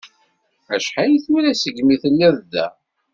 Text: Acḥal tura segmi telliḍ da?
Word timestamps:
Acḥal 0.75 1.13
tura 1.23 1.53
segmi 1.55 1.95
telliḍ 2.01 2.35
da? 2.51 2.67